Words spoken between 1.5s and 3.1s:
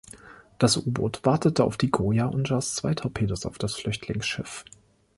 auf die "Goya" und schoss zwei